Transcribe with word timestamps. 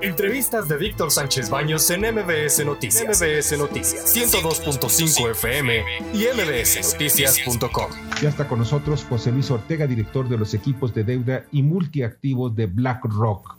Entrevistas 0.00 0.68
de 0.68 0.76
Víctor 0.76 1.10
Sánchez 1.10 1.50
Baños 1.50 1.90
en 1.90 2.02
MBS 2.02 2.64
Noticias. 2.64 3.20
MBS 3.20 3.58
Noticias 3.58 4.16
102.5 4.16 5.30
FM 5.32 5.82
y 6.14 6.26
mbsnoticias.com. 6.34 7.90
Ya 8.22 8.28
está 8.28 8.46
con 8.46 8.60
nosotros 8.60 9.04
José 9.08 9.32
Luis 9.32 9.50
Ortega, 9.50 9.88
director 9.88 10.28
de 10.28 10.38
los 10.38 10.54
equipos 10.54 10.94
de 10.94 11.02
deuda 11.02 11.44
y 11.50 11.64
multiactivos 11.64 12.54
de 12.54 12.66
BlackRock. 12.66 13.56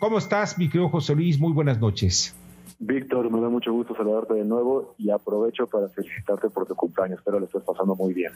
¿Cómo 0.00 0.18
estás, 0.18 0.58
mi 0.58 0.68
querido 0.68 0.88
José 0.88 1.14
Luis? 1.14 1.38
Muy 1.38 1.52
buenas 1.52 1.78
noches. 1.78 2.34
Víctor, 2.78 3.30
me 3.30 3.40
da 3.40 3.48
mucho 3.48 3.72
gusto 3.72 3.94
saludarte 3.94 4.34
de 4.34 4.44
nuevo 4.44 4.94
y 4.98 5.10
aprovecho 5.10 5.66
para 5.66 5.88
felicitarte 5.88 6.50
por 6.50 6.66
tu 6.66 6.74
cumpleaños. 6.74 7.18
Espero 7.18 7.38
lo 7.38 7.46
estés 7.46 7.62
pasando 7.62 7.94
muy 7.94 8.12
bien. 8.12 8.32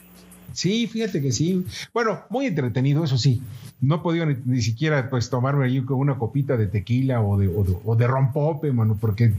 Sí, 0.53 0.87
fíjate 0.87 1.21
que 1.21 1.31
sí. 1.31 1.65
Bueno, 1.93 2.21
muy 2.29 2.47
entretenido, 2.47 3.03
eso 3.03 3.17
sí. 3.17 3.41
No 3.81 3.95
he 3.95 3.99
podido 3.99 4.25
ni, 4.25 4.61
siquiera 4.61 5.09
pues 5.09 5.29
tomarme 5.29 5.65
allí 5.65 5.83
con 5.83 5.99
una 5.99 6.17
copita 6.17 6.57
de 6.57 6.67
tequila 6.67 7.21
o 7.21 7.37
de, 7.37 7.47
o 7.47 7.95
de, 7.95 8.07
rompope, 8.07 8.71
mano, 8.71 8.97
porque 8.99 9.31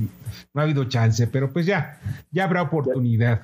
no 0.54 0.60
ha 0.60 0.64
habido 0.64 0.84
chance, 0.84 1.26
pero 1.26 1.52
pues 1.52 1.66
ya, 1.66 1.98
ya 2.30 2.44
habrá 2.44 2.62
oportunidad. 2.62 3.42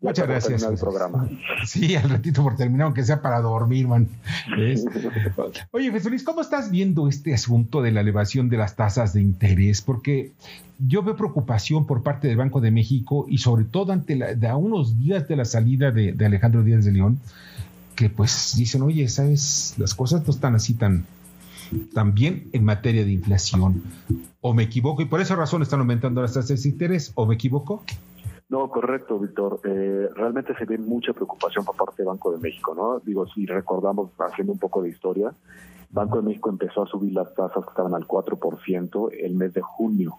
Muchas 0.00 0.28
gracias. 0.28 0.62
El 0.62 0.78
programa. 0.78 1.28
Sí, 1.66 1.96
al 1.96 2.08
ratito 2.08 2.42
por 2.42 2.56
terminar, 2.56 2.86
aunque 2.86 3.04
sea 3.04 3.20
para 3.20 3.40
dormir, 3.40 3.88
man. 3.88 4.08
Oye, 5.72 5.90
Jesús 5.90 6.10
Luis, 6.10 6.22
¿cómo 6.22 6.40
estás 6.40 6.70
viendo 6.70 7.08
este 7.08 7.34
asunto 7.34 7.82
de 7.82 7.90
la 7.90 8.00
elevación 8.00 8.48
de 8.48 8.56
las 8.56 8.76
tasas 8.76 9.12
de 9.12 9.20
interés? 9.20 9.82
Porque 9.82 10.32
yo 10.78 11.02
veo 11.02 11.16
preocupación 11.16 11.86
por 11.86 12.02
parte 12.02 12.28
del 12.28 12.36
Banco 12.36 12.60
de 12.60 12.70
México 12.70 13.26
y 13.28 13.38
sobre 13.38 13.64
todo 13.64 13.92
ante 13.92 14.14
la, 14.14 14.34
de 14.34 14.46
a 14.46 14.56
unos 14.56 14.98
días 14.98 15.26
de 15.26 15.36
la 15.36 15.44
salida 15.44 15.90
de, 15.90 16.14
Alejandro 16.24 16.62
Díaz 16.62 16.84
de 16.84 16.92
León, 16.92 17.18
que 17.96 18.08
pues 18.08 18.54
dicen, 18.56 18.82
oye, 18.82 19.08
sabes, 19.08 19.74
las 19.78 19.94
cosas 19.94 20.24
no 20.24 20.32
están 20.32 20.54
así 20.54 20.74
tan, 20.74 21.06
tan 21.92 22.14
bien 22.14 22.44
en 22.52 22.64
materia 22.64 23.04
de 23.04 23.12
inflación. 23.12 23.82
¿O 24.40 24.54
me 24.54 24.62
equivoco? 24.62 25.02
Y 25.02 25.06
por 25.06 25.20
esa 25.20 25.34
razón 25.34 25.62
están 25.62 25.80
aumentando 25.80 26.22
las 26.22 26.34
tasas 26.34 26.62
de 26.62 26.68
interés. 26.68 27.10
¿O 27.16 27.26
me 27.26 27.34
equivoco? 27.34 27.82
No, 28.48 28.68
correcto, 28.70 29.18
Víctor. 29.18 29.60
Eh, 29.64 30.08
realmente 30.14 30.54
se 30.56 30.64
ve 30.64 30.78
mucha 30.78 31.12
preocupación 31.12 31.64
por 31.64 31.76
parte 31.76 31.96
del 31.98 32.06
Banco 32.06 32.32
de 32.32 32.38
México, 32.38 32.74
¿no? 32.74 32.98
Digo, 33.00 33.26
si 33.26 33.44
recordamos, 33.44 34.10
haciendo 34.18 34.54
un 34.54 34.58
poco 34.58 34.82
de 34.82 34.88
historia, 34.88 35.32
Banco 35.90 36.18
de 36.18 36.22
México 36.28 36.48
empezó 36.48 36.82
a 36.82 36.86
subir 36.86 37.12
las 37.12 37.34
tasas 37.34 37.64
que 37.64 37.70
estaban 37.70 37.94
al 37.94 38.06
4% 38.06 39.10
el 39.18 39.34
mes 39.34 39.52
de 39.52 39.62
junio 39.62 40.16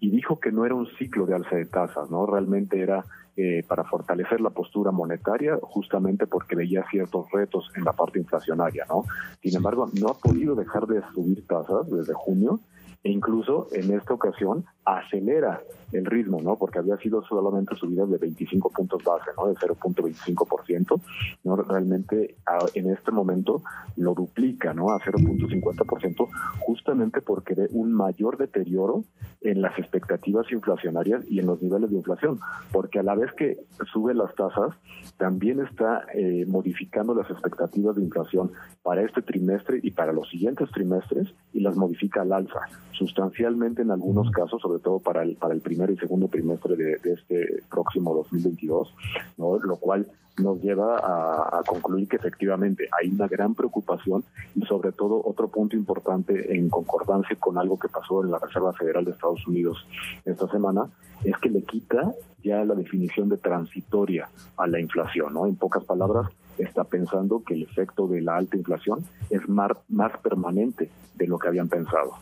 y 0.00 0.10
dijo 0.10 0.38
que 0.38 0.52
no 0.52 0.64
era 0.64 0.74
un 0.74 0.86
ciclo 0.98 1.26
de 1.26 1.34
alza 1.34 1.56
de 1.56 1.66
tasas, 1.66 2.10
¿no? 2.10 2.26
Realmente 2.26 2.80
era 2.80 3.04
eh, 3.36 3.64
para 3.66 3.84
fortalecer 3.84 4.40
la 4.40 4.50
postura 4.50 4.90
monetaria, 4.90 5.56
justamente 5.62 6.26
porque 6.26 6.56
veía 6.56 6.84
ciertos 6.90 7.30
retos 7.32 7.70
en 7.76 7.84
la 7.84 7.92
parte 7.92 8.18
inflacionaria, 8.18 8.84
¿no? 8.88 9.04
Sin 9.42 9.56
embargo, 9.56 9.90
no 10.00 10.08
ha 10.08 10.14
podido 10.14 10.54
dejar 10.54 10.86
de 10.86 11.02
subir 11.14 11.46
tasas 11.46 11.88
desde 11.90 12.14
junio 12.14 12.60
e 13.02 13.10
incluso 13.10 13.68
en 13.72 13.92
esta 13.92 14.14
ocasión 14.14 14.64
acelera 14.96 15.60
el 15.92 16.04
ritmo, 16.04 16.40
¿no? 16.42 16.56
Porque 16.56 16.78
había 16.78 16.96
sido 16.98 17.22
solamente 17.22 17.74
subidas 17.76 18.10
de 18.10 18.18
25 18.18 18.70
puntos 18.70 19.02
base, 19.02 19.30
¿no? 19.36 19.46
De 19.46 19.54
0.25%, 19.54 21.00
¿no? 21.44 21.56
Realmente 21.56 22.36
en 22.74 22.90
este 22.90 23.10
momento 23.10 23.62
lo 23.96 24.14
duplica, 24.14 24.74
¿no? 24.74 24.90
A 24.90 25.00
0.50%, 25.00 26.28
justamente 26.60 27.20
porque 27.20 27.54
ve 27.54 27.68
un 27.72 27.92
mayor 27.92 28.36
deterioro 28.36 29.04
en 29.40 29.62
las 29.62 29.78
expectativas 29.78 30.50
inflacionarias 30.50 31.24
y 31.28 31.38
en 31.38 31.46
los 31.46 31.62
niveles 31.62 31.90
de 31.90 31.96
inflación, 31.96 32.40
porque 32.72 32.98
a 32.98 33.02
la 33.02 33.14
vez 33.14 33.32
que 33.32 33.58
sube 33.92 34.14
las 34.14 34.34
tasas, 34.34 34.74
también 35.16 35.60
está 35.60 36.04
eh, 36.14 36.44
modificando 36.46 37.14
las 37.14 37.30
expectativas 37.30 37.96
de 37.96 38.02
inflación 38.02 38.52
para 38.82 39.02
este 39.02 39.22
trimestre 39.22 39.80
y 39.82 39.90
para 39.90 40.12
los 40.12 40.28
siguientes 40.28 40.70
trimestres 40.70 41.28
y 41.52 41.60
las 41.60 41.76
modifica 41.76 42.22
al 42.22 42.32
alza, 42.32 42.60
sustancialmente 42.92 43.82
en 43.82 43.90
algunos 43.90 44.30
casos, 44.30 44.60
sobre 44.60 44.77
todo 44.78 44.98
para 44.98 45.22
el, 45.22 45.36
para 45.36 45.54
el 45.54 45.60
primer 45.60 45.90
y 45.90 45.96
segundo 45.96 46.28
trimestre 46.28 46.76
de, 46.76 46.98
este 47.04 47.62
próximo 47.70 48.14
2022, 48.14 48.94
¿no? 49.36 49.58
lo 49.58 49.76
cual 49.76 50.06
nos 50.38 50.60
lleva 50.62 50.96
a, 50.98 51.62
concluir 51.66 52.08
que 52.08 52.16
efectivamente 52.16 52.88
hay 52.98 53.08
una 53.08 53.26
gran 53.26 53.54
preocupación 53.54 54.24
y 54.54 54.64
sobre 54.66 54.92
todo 54.92 55.20
otro 55.24 55.48
punto 55.48 55.76
importante 55.76 56.54
en 56.54 56.68
concordancia 56.68 57.36
con 57.36 57.58
algo 57.58 57.78
que 57.78 57.88
pasó 57.88 58.22
en 58.22 58.30
la 58.30 58.38
Reserva 58.38 58.72
Federal 58.72 59.04
de 59.04 59.10
Estados 59.12 59.46
Unidos 59.46 59.86
esta 60.24 60.48
semana, 60.48 60.88
es 61.24 61.36
que 61.38 61.50
le 61.50 61.62
quita 61.62 62.14
ya 62.42 62.64
la 62.64 62.74
definición 62.74 63.28
de 63.28 63.36
transitoria 63.36 64.28
a 64.56 64.66
la 64.66 64.80
inflación, 64.80 65.34
¿no? 65.34 65.46
En 65.46 65.56
pocas 65.56 65.84
palabras, 65.84 66.28
está 66.58 66.84
pensando 66.84 67.42
que 67.44 67.54
el 67.54 67.62
efecto 67.64 68.06
de 68.06 68.20
la 68.20 68.36
alta 68.36 68.56
inflación 68.56 69.04
es 69.30 69.48
más, 69.48 69.72
más 69.88 70.16
permanente 70.18 70.90
de 71.14 71.26
lo 71.26 71.38
que 71.38 71.48
habían 71.48 71.68
pensado. 71.68 72.12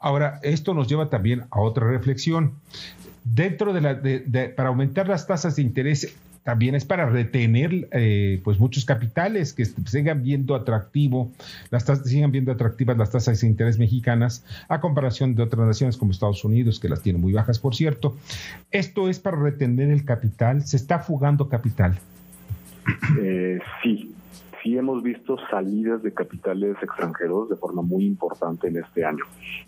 Ahora, 0.00 0.40
esto 0.42 0.72
nos 0.72 0.88
lleva 0.88 1.10
también 1.10 1.44
a 1.50 1.60
otra 1.60 1.86
reflexión. 1.86 2.54
Dentro 3.22 3.74
de 3.74 3.80
la, 3.82 4.00
para 4.56 4.70
aumentar 4.70 5.06
las 5.06 5.26
tasas 5.26 5.56
de 5.56 5.62
interés, 5.62 6.16
también 6.42 6.74
es 6.74 6.86
para 6.86 7.04
retener 7.04 7.88
eh, 7.92 8.40
pues 8.42 8.58
muchos 8.58 8.86
capitales 8.86 9.52
que 9.52 9.66
sigan 9.66 10.22
viendo 10.22 10.54
atractivo 10.54 11.30
las 11.70 11.84
tasas, 11.84 12.08
sigan 12.08 12.32
viendo 12.32 12.50
atractivas 12.50 12.96
las 12.96 13.10
tasas 13.10 13.42
de 13.42 13.46
interés 13.46 13.78
mexicanas 13.78 14.42
a 14.68 14.80
comparación 14.80 15.34
de 15.34 15.42
otras 15.42 15.66
naciones 15.66 15.98
como 15.98 16.12
Estados 16.12 16.42
Unidos 16.42 16.80
que 16.80 16.88
las 16.88 17.02
tienen 17.02 17.20
muy 17.20 17.34
bajas 17.34 17.58
por 17.58 17.74
cierto. 17.74 18.16
Esto 18.70 19.10
es 19.10 19.18
para 19.18 19.36
retener 19.36 19.90
el 19.90 20.06
capital. 20.06 20.66
Se 20.66 20.78
está 20.78 21.00
fugando 21.00 21.50
capital. 21.50 21.98
Eh, 23.20 23.58
sí 23.82 24.09
sí 24.62 24.76
hemos 24.76 25.02
visto 25.02 25.36
salidas 25.50 26.02
de 26.02 26.12
capitales 26.12 26.76
extranjeros 26.82 27.48
de 27.48 27.56
forma 27.56 27.82
muy 27.82 28.04
importante 28.06 28.68
en 28.68 28.76
este 28.76 29.04
año. 29.04 29.24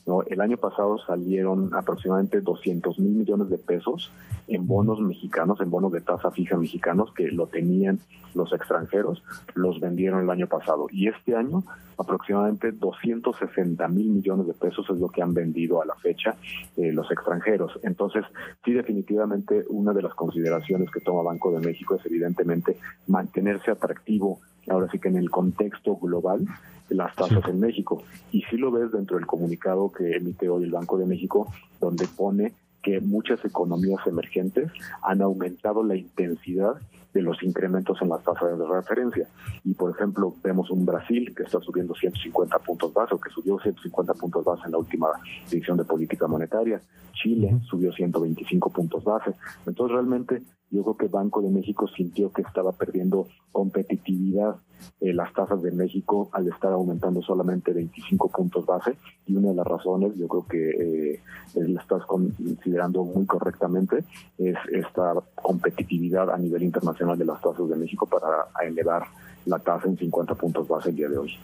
¿no? 0.06 0.22
El 0.22 0.40
año 0.40 0.56
pasado 0.56 0.98
salieron 0.98 1.74
aproximadamente 1.74 2.40
200 2.40 2.98
mil 2.98 3.14
millones 3.14 3.48
de 3.50 3.58
pesos 3.58 4.10
en 4.48 4.66
bonos 4.66 5.00
mexicanos, 5.00 5.60
en 5.60 5.70
bonos 5.70 5.92
de 5.92 6.00
tasa 6.00 6.30
fija 6.30 6.56
mexicanos 6.56 7.12
que 7.14 7.28
lo 7.30 7.46
tenían 7.46 8.00
los 8.34 8.52
extranjeros, 8.52 9.22
los 9.54 9.80
vendieron 9.80 10.20
el 10.22 10.30
año 10.30 10.46
pasado. 10.46 10.86
Y 10.90 11.08
este 11.08 11.36
año 11.36 11.64
aproximadamente 11.98 12.72
260 12.72 13.86
mil 13.88 14.08
millones 14.08 14.46
de 14.46 14.54
pesos 14.54 14.86
es 14.90 14.96
lo 14.98 15.08
que 15.08 15.22
han 15.22 15.34
vendido 15.34 15.82
a 15.82 15.86
la 15.86 15.94
fecha 15.96 16.36
eh, 16.76 16.92
los 16.92 17.10
extranjeros. 17.10 17.78
Entonces, 17.82 18.24
sí, 18.64 18.72
definitivamente 18.72 19.64
una 19.68 19.92
de 19.92 20.02
las 20.02 20.14
consideraciones 20.14 20.90
que 20.90 21.00
toma 21.00 21.22
Banco 21.22 21.52
de 21.52 21.64
México 21.64 21.94
es 21.94 22.06
evidentemente 22.06 22.76
mantenerse 23.06 23.70
atractivo 23.70 24.40
ahora 24.68 24.88
sí 24.90 24.98
que 24.98 25.08
en 25.08 25.16
el 25.16 25.30
contexto 25.30 25.96
global 25.96 26.46
las 26.88 27.14
tasas 27.14 27.46
en 27.48 27.60
México. 27.60 28.02
Y 28.30 28.42
sí 28.42 28.56
lo 28.56 28.70
ves 28.70 28.92
dentro 28.92 29.16
del 29.16 29.26
comunicado 29.26 29.90
que 29.90 30.16
emite 30.16 30.48
hoy 30.48 30.64
el 30.64 30.70
Banco 30.70 30.98
de 30.98 31.06
México, 31.06 31.52
donde 31.80 32.06
pone 32.06 32.52
que 32.82 33.00
muchas 33.00 33.44
economías 33.44 34.04
emergentes 34.06 34.70
han 35.02 35.22
aumentado 35.22 35.84
la 35.84 35.96
intensidad 35.96 36.74
de 37.14 37.22
los 37.22 37.42
incrementos 37.42 38.00
en 38.00 38.08
las 38.08 38.24
tasas 38.24 38.58
de 38.58 38.66
referencia. 38.66 39.28
Y, 39.64 39.74
por 39.74 39.90
ejemplo, 39.90 40.34
vemos 40.42 40.70
un 40.70 40.84
Brasil 40.84 41.32
que 41.36 41.44
está 41.44 41.60
subiendo 41.60 41.94
150 41.94 42.58
puntos 42.60 42.92
base 42.92 43.14
o 43.14 43.20
que 43.20 43.30
subió 43.30 43.58
150 43.58 44.14
puntos 44.14 44.44
base 44.44 44.62
en 44.64 44.72
la 44.72 44.78
última 44.78 45.08
decisión 45.44 45.76
de 45.76 45.84
política 45.84 46.26
monetaria. 46.26 46.80
Chile 47.12 47.60
subió 47.68 47.92
125 47.92 48.70
puntos 48.70 49.04
base. 49.04 49.32
Entonces, 49.66 49.94
realmente, 49.94 50.42
yo 50.72 50.82
creo 50.82 50.96
que 50.96 51.06
Banco 51.08 51.42
de 51.42 51.50
México 51.50 51.86
sintió 51.86 52.32
que 52.32 52.42
estaba 52.42 52.72
perdiendo 52.72 53.28
competitividad 53.52 54.56
eh, 55.00 55.12
las 55.12 55.32
tasas 55.34 55.62
de 55.62 55.70
México 55.70 56.30
al 56.32 56.48
estar 56.48 56.72
aumentando 56.72 57.22
solamente 57.22 57.72
25 57.72 58.28
puntos 58.28 58.64
base 58.64 58.96
y 59.26 59.36
una 59.36 59.50
de 59.50 59.54
las 59.54 59.66
razones, 59.66 60.16
yo 60.16 60.26
creo 60.26 60.46
que 60.46 61.12
eh, 61.14 61.20
la 61.54 61.80
estás 61.80 62.04
considerando 62.06 63.04
muy 63.04 63.26
correctamente, 63.26 64.04
es 64.38 64.56
esta 64.72 65.14
competitividad 65.34 66.30
a 66.30 66.38
nivel 66.38 66.62
internacional 66.62 67.18
de 67.18 67.26
las 67.26 67.40
tasas 67.40 67.68
de 67.68 67.76
México 67.76 68.06
para 68.06 68.48
elevar 68.66 69.04
la 69.44 69.58
tasa 69.58 69.88
en 69.88 69.98
50 69.98 70.34
puntos 70.36 70.66
base 70.66 70.88
el 70.88 70.96
día 70.96 71.08
de 71.08 71.18
hoy. 71.18 71.36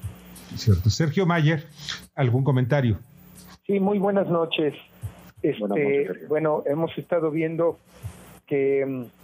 Cierto. 0.57 0.89
Sergio 0.89 1.27
Mayer, 1.27 1.67
¿algún 2.15 2.43
comentario? 2.43 2.99
Sí, 3.67 3.79
muy 3.79 3.99
buenas 3.99 4.29
noches. 4.29 4.75
Este, 5.43 6.27
bueno, 6.29 6.63
hemos 6.67 6.97
estado 6.97 7.31
viendo 7.31 7.79
que 8.47 8.85
mm, 8.85 9.18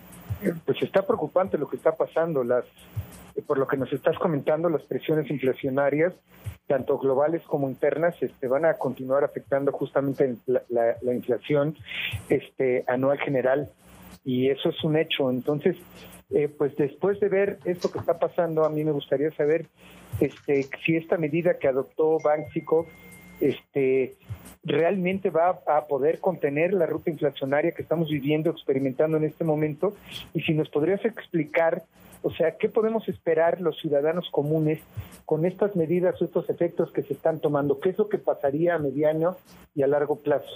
pues 0.65 0.83
está 0.83 1.07
preocupante 1.07 1.59
lo 1.59 1.69
que 1.69 1.77
está 1.77 1.93
pasando, 1.93 2.45
las 2.45 2.65
por 3.47 3.59
lo 3.59 3.67
que 3.67 3.77
nos 3.77 3.93
estás 3.93 4.17
comentando, 4.19 4.69
las 4.69 4.83
presiones 4.83 5.29
inflacionarias, 5.29 6.15
tanto 6.69 6.99
globales 6.99 7.43
como 7.43 7.69
internas, 7.69 8.15
este, 8.23 8.47
van 8.47 8.65
a 8.65 8.75
continuar 8.75 9.25
afectando 9.25 9.73
justamente 9.73 10.37
la, 10.47 10.63
la 11.03 11.15
inflación 11.15 11.77
este, 12.29 12.85
anual 12.87 13.19
general 13.19 13.71
y 14.25 14.51
eso 14.51 14.71
es 14.71 14.83
un 14.85 14.97
hecho. 14.97 15.31
Entonces, 15.31 15.77
eh, 16.31 16.49
pues 16.49 16.75
después 16.77 17.21
de 17.21 17.29
ver 17.29 17.59
esto 17.65 17.91
que 17.91 17.99
está 17.99 18.19
pasando, 18.19 18.65
a 18.65 18.71
mí 18.71 18.83
me 18.85 18.93
gustaría 18.93 19.31
saber 19.33 19.67
este, 20.21 20.67
si 20.85 20.97
esta 20.97 21.17
medida 21.17 21.59
que 21.59 21.69
adoptó 21.69 22.19
Banxico 22.19 22.87
este, 23.41 24.15
realmente 24.65 25.31
va 25.31 25.61
a 25.67 25.85
poder 25.87 26.21
contener 26.21 26.73
la 26.73 26.87
ruta 26.87 27.11
inflacionaria 27.11 27.73
que 27.73 27.83
estamos 27.83 28.09
viviendo, 28.09 28.51
experimentando 28.51 29.17
en 29.17 29.25
este 29.25 29.45
momento, 29.45 29.95
y 30.33 30.41
si 30.41 30.55
nos 30.55 30.69
podrías 30.69 31.05
explicar 31.05 31.83
O 32.27 32.31
sea, 32.31 32.57
¿qué 32.57 32.71
podemos 32.71 33.07
esperar 33.07 33.61
los 33.61 33.79
ciudadanos 33.79 34.31
comunes 34.31 34.81
con 35.27 35.45
estas 35.45 35.77
medidas 35.77 36.21
o 36.21 36.25
estos 36.25 36.49
efectos 36.49 36.91
que 36.91 37.03
se 37.03 37.13
están 37.13 37.39
tomando? 37.39 37.79
¿Qué 37.81 37.91
es 37.91 37.99
lo 37.99 38.09
que 38.09 38.17
pasaría 38.17 38.75
a 38.75 38.79
mediano 38.79 39.37
y 39.75 39.83
a 39.83 39.87
largo 39.87 40.17
plazo? 40.17 40.49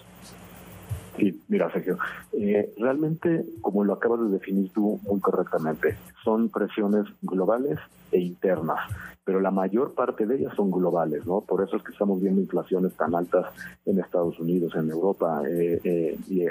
Sí, 1.18 1.42
mira, 1.48 1.70
Sergio, 1.70 1.98
eh, 2.32 2.72
realmente, 2.78 3.44
como 3.60 3.84
lo 3.84 3.92
acabas 3.92 4.20
de 4.20 4.38
definir 4.38 4.70
tú 4.72 4.98
muy 5.02 5.20
correctamente, 5.20 5.94
son 6.24 6.48
presiones 6.48 7.04
globales 7.20 7.78
e 8.12 8.18
internas 8.18 8.80
pero 9.28 9.40
la 9.40 9.50
mayor 9.50 9.92
parte 9.92 10.24
de 10.24 10.36
ellas 10.36 10.54
son 10.56 10.70
globales, 10.70 11.26
¿no? 11.26 11.42
Por 11.42 11.62
eso 11.62 11.76
es 11.76 11.82
que 11.82 11.92
estamos 11.92 12.18
viendo 12.18 12.40
inflaciones 12.40 12.94
tan 12.94 13.14
altas 13.14 13.44
en 13.84 14.00
Estados 14.00 14.40
Unidos, 14.40 14.74
en 14.74 14.88
Europa 14.88 15.42
eh, 15.46 15.78
eh, 15.84 16.18
y 16.28 16.46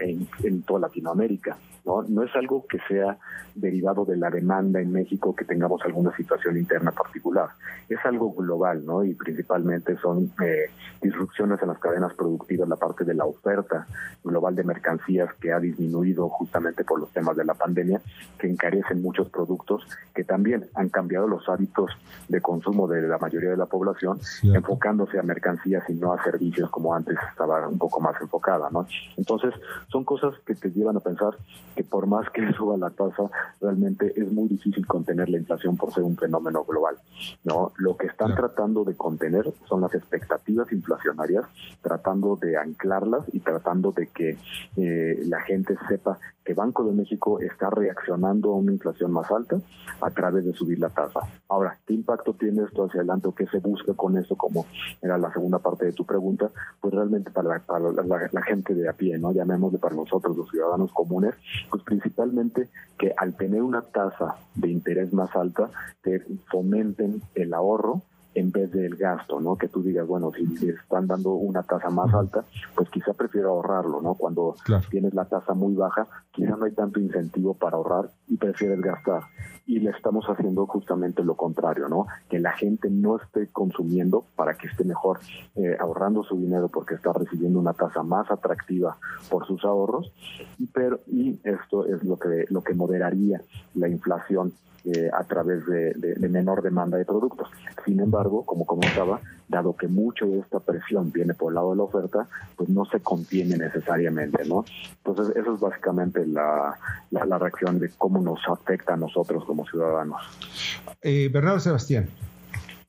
en, 0.45 0.61
toda 0.61 0.81
Latinoamérica, 0.81 1.57
¿no? 1.87 2.03
No 2.03 2.21
es 2.21 2.35
algo 2.35 2.67
que 2.67 2.77
sea 2.87 3.17
derivado 3.55 4.05
de 4.05 4.15
la 4.15 4.29
demanda 4.29 4.79
en 4.79 4.91
México 4.91 5.35
que 5.35 5.43
tengamos 5.43 5.81
alguna 5.85 6.15
situación 6.15 6.55
interna 6.55 6.91
particular, 6.91 7.49
es 7.89 7.97
algo 8.05 8.31
global, 8.31 8.85
¿no? 8.85 9.03
Y 9.03 9.15
principalmente 9.15 9.97
son 9.97 10.31
eh, 10.45 10.69
disrupciones 11.01 11.59
en 11.63 11.69
las 11.69 11.79
cadenas 11.79 12.13
productivas, 12.13 12.69
la 12.69 12.75
parte 12.75 13.03
de 13.03 13.15
la 13.15 13.25
oferta 13.25 13.87
global 14.23 14.53
de 14.53 14.63
mercancías 14.63 15.33
que 15.41 15.51
ha 15.51 15.59
disminuido 15.59 16.29
justamente 16.29 16.83
por 16.83 16.99
los 16.99 17.11
temas 17.11 17.35
de 17.35 17.45
la 17.45 17.55
pandemia, 17.55 18.01
que 18.37 18.47
encarecen 18.47 19.01
muchos 19.01 19.29
productos, 19.29 19.81
que 20.13 20.23
también 20.23 20.67
han 20.75 20.89
cambiado 20.89 21.27
los 21.27 21.49
hábitos 21.49 21.89
de 22.27 22.39
consumo 22.39 22.66
de 22.67 23.07
la 23.07 23.17
mayoría 23.17 23.51
de 23.51 23.57
la 23.57 23.65
población, 23.65 24.19
enfocándose 24.43 25.17
a 25.17 25.23
mercancías 25.23 25.83
y 25.89 25.93
no 25.93 26.11
a 26.11 26.21
servicios 26.23 26.69
como 26.69 26.93
antes 26.93 27.17
estaba 27.29 27.65
un 27.67 27.77
poco 27.77 28.01
más 28.01 28.19
enfocada, 28.21 28.69
¿no? 28.69 28.85
Entonces, 29.15 29.53
son 29.89 30.03
cosas 30.03 30.33
que 30.45 30.53
te 30.53 30.69
llevan 30.71 30.97
a 30.97 30.99
pensar 30.99 31.37
que 31.75 31.83
por 31.83 32.07
más 32.07 32.29
que 32.31 32.51
suba 32.57 32.75
la 32.77 32.89
tasa, 32.89 33.23
realmente 33.61 34.13
es 34.19 34.29
muy 34.31 34.49
difícil 34.49 34.85
contener 34.85 35.29
la 35.29 35.37
inflación 35.37 35.77
por 35.77 35.93
ser 35.93 36.03
un 36.03 36.17
fenómeno 36.17 36.65
global, 36.65 36.97
¿no? 37.45 37.71
Lo 37.77 37.95
que 37.95 38.07
están 38.07 38.35
tratando 38.35 38.83
de 38.83 38.95
contener 38.95 39.45
son 39.69 39.81
las 39.81 39.93
expectativas 39.93 40.69
inflacionarias, 40.73 41.45
tratando 41.81 42.35
de 42.35 42.57
anclarlas 42.57 43.23
y 43.31 43.39
tratando 43.39 43.93
de 43.93 44.07
que 44.07 44.37
eh, 44.75 45.23
la 45.25 45.39
gente 45.41 45.77
sepa 45.87 46.19
que 46.47 46.53
Banco 46.53 46.85
de 46.85 46.93
México 46.93 47.41
está 47.41 47.69
reaccionando 47.69 48.51
a 48.51 48.55
una 48.55 48.71
inflación 48.71 49.11
más 49.11 49.29
alta 49.29 49.57
a 49.99 50.09
través 50.11 50.45
de 50.45 50.53
subir 50.53 50.79
la 50.79 50.87
tasa. 50.87 51.19
Ahora, 51.49 51.77
¿qué 51.85 51.93
impacto 51.93 52.33
tiene 52.33 52.56
esto 52.59 52.85
hacia 52.85 53.01
adelante 53.01 53.27
o 53.27 53.35
qué 53.35 53.45
se 53.47 53.59
busca 53.59 53.93
con 53.93 54.17
esto, 54.17 54.35
como 54.35 54.65
era 55.01 55.17
la 55.17 55.31
segunda 55.31 55.59
parte 55.59 55.85
de 55.85 55.93
tu 55.93 56.05
pregunta? 56.05 56.49
Pues 56.79 56.93
realmente 56.93 57.31
para, 57.31 57.61
la, 57.67 58.41
gente 58.41 58.73
de 58.73 58.89
a 58.89 58.93
pie, 58.93 59.17
¿no? 59.17 59.31
Llamémosle 59.31 59.79
para 59.79 59.95
nosotros, 59.95 60.35
los 60.35 60.49
ciudadanos 60.49 60.91
comunes, 60.91 61.35
pues 61.69 61.83
principalmente 61.83 62.69
que 62.97 63.13
al 63.15 63.35
tener 63.35 63.61
una 63.61 63.81
tasa 63.81 64.35
de 64.55 64.69
interés 64.69 65.13
más 65.13 65.35
alta, 65.35 65.69
te 66.01 66.19
fomenten 66.49 67.21
el 67.35 67.53
ahorro 67.53 68.01
en 68.37 68.51
vez 68.51 68.71
del 68.71 68.95
gasto, 68.95 69.39
¿no? 69.39 69.57
Que 69.57 69.67
tú 69.67 69.81
digas, 69.81 70.05
bueno, 70.05 70.31
si 70.31 70.69
están 70.69 71.07
dando 71.07 71.31
una 71.31 71.63
tasa 71.63 71.89
más 71.89 72.13
alta, 72.13 72.43
pues 72.75 72.87
quizá 72.89 73.13
prefiero 73.13 73.49
ahorrarlo, 73.49 73.99
¿no? 73.99 74.13
Cuando 74.13 74.55
tienes 74.91 75.15
la 75.15 75.25
tasa 75.25 75.55
muy 75.55 75.73
baja, 75.73 76.07
quizá 76.31 76.55
no 76.55 76.65
hay 76.65 76.73
tanto 76.73 76.99
incentivo 76.99 77.55
para 77.55 77.77
ahorrar 77.77 78.11
y 78.27 78.37
prefieres 78.37 78.79
gastar. 78.79 79.23
Y 79.67 79.79
le 79.79 79.91
estamos 79.91 80.25
haciendo 80.27 80.65
justamente 80.65 81.23
lo 81.23 81.35
contrario, 81.35 81.87
¿no? 81.89 82.07
Que 82.29 82.39
la 82.39 82.53
gente 82.53 82.89
no 82.89 83.17
esté 83.17 83.47
consumiendo 83.47 84.23
para 84.35 84.55
que 84.55 84.67
esté 84.67 84.83
mejor 84.83 85.19
eh, 85.55 85.75
ahorrando 85.79 86.23
su 86.23 86.37
dinero 86.37 86.69
porque 86.69 86.95
está 86.95 87.13
recibiendo 87.13 87.59
una 87.59 87.73
tasa 87.73 88.01
más 88.01 88.31
atractiva 88.31 88.97
por 89.29 89.45
sus 89.45 89.63
ahorros, 89.65 90.11
pero 90.73 91.01
y 91.07 91.39
esto 91.43 91.85
es 91.85 92.03
lo 92.03 92.17
que 92.17 92.45
lo 92.49 92.63
que 92.63 92.73
moderaría 92.73 93.41
la 93.75 93.89
inflación 93.89 94.53
eh, 94.89 95.09
a 95.11 95.23
través 95.25 95.65
de, 95.65 96.15
menor 96.29 96.61
demanda 96.61 96.97
de 96.97 97.03
productos. 97.03 97.49
Sin 97.83 97.99
embargo, 97.99 98.45
como 98.45 98.65
comentaba, 98.65 99.19
dado 99.47 99.75
que 99.75 99.87
mucho 99.87 100.25
de 100.25 100.39
esta 100.39 100.59
presión 100.59 101.11
viene 101.11 101.33
por 101.33 101.51
el 101.51 101.55
lado 101.55 101.71
de 101.71 101.77
la 101.77 101.83
oferta, 101.83 102.27
pues 102.55 102.69
no 102.69 102.85
se 102.85 102.99
contiene 102.99 103.57
necesariamente, 103.57 104.43
¿no? 104.45 104.65
Entonces, 105.05 105.35
eso 105.35 105.53
es 105.53 105.59
básicamente 105.59 106.25
la, 106.25 106.77
la, 107.11 107.37
reacción 107.37 107.79
de 107.79 107.89
cómo 107.97 108.21
nos 108.21 108.39
afecta 108.47 108.93
a 108.93 108.97
nosotros 108.97 109.45
como 109.45 109.65
ciudadanos. 109.67 110.21
Eh, 111.01 111.29
Bernardo 111.31 111.59
Sebastián. 111.59 112.07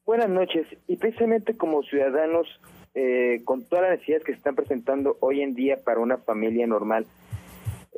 Buenas 0.04 0.30
noches. 0.30 0.66
Y 0.86 0.96
precisamente 0.96 1.56
como 1.56 1.82
ciudadanos, 1.82 2.46
eh, 2.94 3.42
con 3.44 3.64
todas 3.64 3.82
las 3.82 3.90
necesidades 3.92 4.24
que 4.24 4.32
se 4.32 4.38
están 4.38 4.56
presentando 4.56 5.18
hoy 5.20 5.42
en 5.42 5.54
día 5.54 5.76
para 5.84 6.00
una 6.00 6.16
familia 6.16 6.66
normal, 6.66 7.06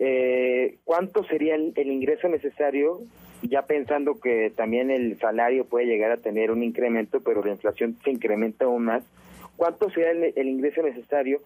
eh, 0.02 0.78
¿cuánto 0.84 1.24
sería 1.24 1.54
el, 1.54 1.72
ingreso 1.76 2.26
necesario 2.28 3.00
ya 3.42 3.62
pensando 3.62 4.20
que 4.20 4.52
también 4.54 4.90
el 4.90 5.18
salario 5.18 5.64
puede 5.64 5.86
llegar 5.86 6.12
a 6.12 6.16
tener 6.16 6.50
un 6.50 6.62
incremento, 6.62 7.20
pero 7.20 7.44
la 7.44 7.52
inflación 7.52 7.96
se 8.04 8.10
incrementa 8.10 8.66
aún 8.66 8.84
más, 8.84 9.04
¿cuánto 9.56 9.90
será 9.90 10.10
el, 10.10 10.48
ingreso 10.48 10.82
necesario 10.82 11.40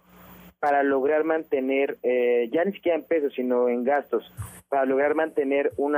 para 0.61 0.82
lograr 0.82 1.25
mantener, 1.25 1.99
eh, 2.02 2.49
ya 2.52 2.64
ni 2.64 2.73
siquiera 2.73 2.96
en 2.96 3.05
pesos, 3.05 3.35
sino 3.35 3.69
en 3.69 3.85
gastos, 3.85 4.32
para 4.69 4.87
lograr 4.87 5.14
mantener 5.14 5.73
un 5.76 5.94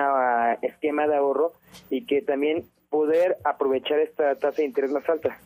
esquema 0.62 1.06
de 1.06 1.16
ahorro 1.16 1.52
y 1.88 2.04
que 2.04 2.20
también 2.20 2.64
poder 2.90 3.36
aprovechar 3.44 4.00
esta 4.00 4.34
tasa 4.34 4.58
de 4.58 4.66
interés 4.66 4.90
más 4.90 5.08
alta? 5.08 5.38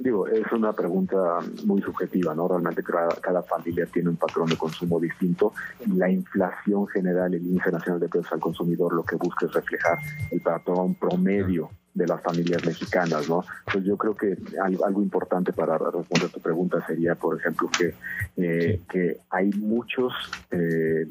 Digo, 0.00 0.26
es 0.26 0.50
una 0.52 0.72
pregunta 0.72 1.40
muy 1.66 1.82
subjetiva, 1.82 2.34
¿no? 2.34 2.48
Realmente 2.48 2.82
cada, 2.82 3.42
familia 3.42 3.84
tiene 3.84 4.08
un 4.08 4.16
patrón 4.16 4.48
de 4.48 4.56
consumo 4.56 4.98
distinto 4.98 5.52
y 5.84 5.92
la 5.92 6.08
inflación 6.08 6.88
general, 6.88 7.34
el 7.34 7.42
índice 7.42 7.70
nacional 7.70 8.00
de 8.00 8.08
precios 8.08 8.32
al 8.32 8.40
consumidor, 8.40 8.94
lo 8.94 9.02
que 9.02 9.16
busca 9.16 9.44
es 9.44 9.52
reflejar 9.52 9.98
el 10.30 10.40
patrón 10.40 10.94
promedio 10.94 11.68
de 11.92 12.06
las 12.06 12.22
familias 12.22 12.64
mexicanas, 12.64 13.28
¿no? 13.28 13.44
Pues 13.70 13.84
yo 13.84 13.98
creo 13.98 14.16
que 14.16 14.38
algo, 14.62 15.02
importante 15.02 15.52
para 15.52 15.76
responder 15.76 16.30
tu 16.30 16.40
pregunta 16.40 16.82
sería, 16.86 17.14
por 17.14 17.38
ejemplo, 17.38 17.68
que, 17.68 17.94
eh, 18.38 18.80
que 18.88 19.18
hay 19.28 19.50
muchos 19.50 20.14
eh, 20.50 21.06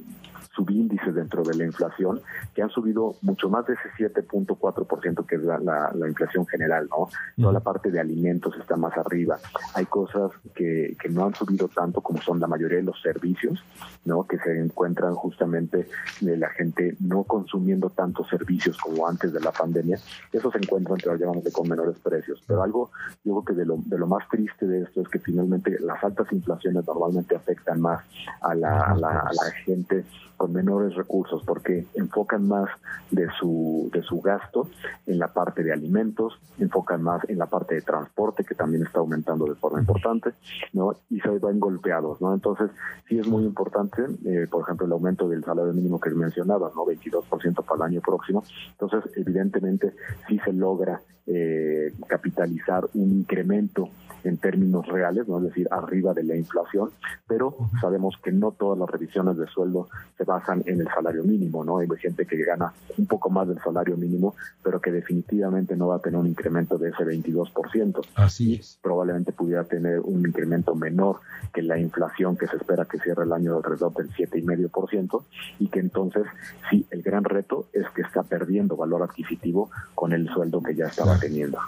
subíndices 0.59 1.15
dentro 1.15 1.43
de 1.43 1.55
la 1.55 1.63
inflación 1.63 2.21
que 2.53 2.61
han 2.61 2.69
subido 2.69 3.15
mucho 3.21 3.49
más 3.49 3.65
de 3.65 3.75
ese 3.75 4.11
7.4% 4.13 5.25
que 5.25 5.35
es 5.35 5.43
la, 5.43 5.57
la, 5.57 6.07
inflación 6.07 6.45
general, 6.47 6.89
¿no? 6.89 7.07
Toda 7.37 7.53
la 7.53 7.59
parte 7.61 7.91
de 7.91 7.99
alimentos 7.99 8.53
está 8.59 8.75
más 8.75 8.97
arriba. 8.97 9.37
Hay 9.75 9.85
cosas 9.85 10.31
que, 10.53 10.97
que 10.99 11.07
no 11.07 11.25
han 11.25 11.33
subido 11.33 11.69
tanto 11.69 12.01
como 12.01 12.21
son 12.21 12.39
la 12.39 12.47
mayoría 12.47 12.77
de 12.77 12.83
los 12.83 13.01
servicios, 13.01 13.63
¿no? 14.03 14.25
Que 14.27 14.37
se 14.39 14.59
encuentran 14.59 15.13
justamente 15.15 15.87
de 16.19 16.37
la 16.37 16.49
gente 16.49 16.97
no 16.99 17.23
consumiendo 17.23 17.89
tantos 17.89 18.27
servicios 18.27 18.77
como 18.77 19.07
antes 19.07 19.31
de 19.31 19.39
la 19.39 19.51
pandemia. 19.51 19.97
Eso 20.33 20.51
se 20.51 20.57
encuentra 20.57 20.95
entre 20.95 21.11
los 21.11 21.21
llamamos 21.21 21.43
de 21.45 21.51
con 21.53 21.69
menores 21.69 21.97
precios. 21.99 22.43
Pero 22.45 22.63
algo, 22.63 22.91
yo 23.23 23.41
creo 23.41 23.45
que 23.45 23.53
de 23.53 23.65
lo, 23.65 23.77
de 23.85 23.97
lo 23.97 24.07
más 24.07 24.27
triste 24.29 24.67
de 24.67 24.81
esto 24.81 25.01
es 25.01 25.07
que 25.07 25.19
finalmente 25.19 25.77
las 25.79 26.03
altas 26.03 26.27
inflaciones 26.33 26.85
normalmente 26.85 27.35
afectan 27.35 27.79
más 27.79 28.03
a 28.41 28.53
la, 28.55 28.81
a 28.81 28.95
la, 28.95 29.19
a 29.19 29.31
la 29.31 29.51
gente 29.63 30.03
con 30.39 30.48
menores 30.49 30.95
recursos 30.95 31.43
porque 31.45 31.85
enfocan 31.93 32.47
más 32.47 32.69
de 33.11 33.27
su, 33.39 33.89
de 33.93 34.01
su 34.01 34.21
gasto 34.21 34.69
en 35.05 35.19
la 35.19 35.33
parte 35.33 35.63
de 35.63 35.73
alimentos, 35.73 36.39
enfocan 36.59 37.01
más 37.01 37.27
en 37.29 37.37
la 37.37 37.45
parte 37.45 37.75
de 37.75 37.81
transporte 37.81 38.43
que 38.43 38.55
también 38.55 38.83
está 38.83 38.99
aumentando 38.99 39.45
de 39.45 39.55
forma 39.55 39.79
importante, 39.79 40.31
¿no? 40.73 40.93
Y 41.09 41.19
se 41.19 41.29
ven 41.29 41.59
golpeados, 41.59 42.21
¿no? 42.21 42.33
Entonces, 42.33 42.69
sí 43.07 43.19
es 43.19 43.27
muy 43.27 43.43
importante, 43.43 44.03
eh, 44.25 44.47
por 44.49 44.63
ejemplo, 44.63 44.85
el 44.85 44.91
aumento 44.91 45.27
del 45.27 45.43
salario 45.43 45.73
mínimo 45.73 45.99
que 45.99 46.09
mencionaba, 46.11 46.71
¿no? 46.75 46.85
22% 46.85 47.63
para 47.63 47.75
el 47.75 47.93
año 47.93 48.01
próximo. 48.01 48.43
Entonces, 48.71 49.11
evidentemente, 49.15 49.93
sí 50.27 50.39
se 50.43 50.53
logra 50.53 51.01
eh, 51.25 51.93
capitalizar 52.07 52.89
un 52.95 53.11
incremento 53.19 53.89
en 54.23 54.37
términos 54.37 54.87
reales, 54.87 55.27
¿no? 55.27 55.37
es 55.37 55.45
decir, 55.45 55.67
arriba 55.71 56.13
de 56.13 56.23
la 56.23 56.35
inflación, 56.35 56.91
pero 57.27 57.55
sabemos 57.81 58.15
que 58.23 58.31
no 58.31 58.51
todas 58.51 58.77
las 58.77 58.89
revisiones 58.89 59.37
de 59.37 59.47
sueldo 59.47 59.87
se 60.17 60.23
basan 60.23 60.63
en 60.65 60.81
el 60.81 60.87
salario 60.87 61.23
mínimo, 61.23 61.63
¿no? 61.63 61.79
Hay 61.79 61.87
gente 61.99 62.25
que 62.25 62.37
gana 62.43 62.73
un 62.97 63.05
poco 63.05 63.29
más 63.29 63.47
del 63.47 63.59
salario 63.59 63.97
mínimo, 63.97 64.35
pero 64.63 64.79
que 64.79 64.91
definitivamente 64.91 65.75
no 65.75 65.87
va 65.87 65.97
a 65.97 65.99
tener 65.99 66.19
un 66.19 66.27
incremento 66.27 66.77
de 66.77 66.89
ese 66.89 67.03
22%. 67.03 68.01
Así 68.15 68.55
es. 68.55 68.79
Probablemente 68.81 69.31
pudiera 69.31 69.63
tener 69.63 69.99
un 69.99 70.25
incremento 70.25 70.75
menor 70.75 71.19
que 71.53 71.61
la 71.61 71.77
inflación 71.77 72.37
que 72.37 72.47
se 72.47 72.57
espera 72.57 72.85
que 72.85 72.99
cierre 72.99 73.23
el 73.23 73.33
año 73.33 73.57
alrededor 73.57 73.93
del 73.93 74.09
7,5% 74.11 75.23
y 75.59 75.67
que 75.67 75.79
entonces 75.79 76.23
sí, 76.69 76.85
el 76.91 77.01
gran 77.01 77.23
reto 77.23 77.67
es 77.73 77.89
que 77.95 78.01
está 78.01 78.23
perdiendo 78.23 78.75
valor 78.75 79.03
adquisitivo 79.03 79.69
con 79.95 80.13
el 80.13 80.27
sueldo 80.29 80.61
que 80.61 80.75
ya 80.75 80.87
estaba 80.87 81.17
teniendo. 81.19 81.59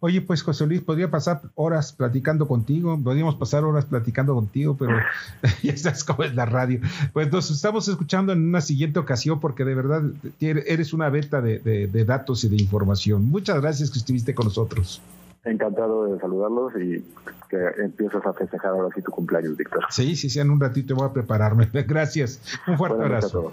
Oye, 0.00 0.20
pues 0.20 0.42
José 0.42 0.66
Luis, 0.66 0.80
podría 0.80 1.10
pasar 1.10 1.42
horas 1.54 1.92
platicando 1.92 2.46
contigo, 2.48 2.98
podríamos 3.02 3.36
pasar 3.36 3.64
horas 3.64 3.84
platicando 3.84 4.34
contigo, 4.34 4.76
pero 4.78 4.96
ya 5.62 5.76
sabes 5.76 6.04
cómo 6.04 6.24
es 6.24 6.34
la 6.34 6.46
radio. 6.46 6.80
Pues 7.12 7.30
nos 7.30 7.50
estamos 7.50 7.88
escuchando 7.88 8.32
en 8.32 8.48
una 8.48 8.60
siguiente 8.60 8.98
ocasión 8.98 9.40
porque 9.40 9.64
de 9.64 9.74
verdad 9.74 10.02
eres 10.40 10.92
una 10.92 11.08
beta 11.10 11.40
de, 11.40 12.04
datos 12.06 12.44
y 12.44 12.48
de 12.48 12.56
información. 12.56 13.24
Muchas 13.24 13.60
gracias 13.60 13.90
que 13.90 13.98
estuviste 13.98 14.34
con 14.34 14.46
nosotros. 14.46 15.00
Encantado 15.44 16.04
de 16.04 16.20
saludarlos 16.20 16.72
y 16.76 17.02
que 17.48 17.82
empieces 17.82 18.24
a 18.26 18.32
festejar 18.34 18.72
ahora 18.72 18.88
sí 18.94 19.00
tu 19.00 19.10
cumpleaños, 19.10 19.56
Víctor. 19.56 19.84
Sí, 19.88 20.14
sí, 20.14 20.28
sí, 20.28 20.38
en 20.38 20.50
un 20.50 20.60
ratito 20.60 20.94
voy 20.94 21.08
a 21.08 21.12
prepararme. 21.12 21.68
Gracias. 21.72 22.40
Un 22.66 22.76
fuerte 22.76 23.02
abrazo. 23.02 23.52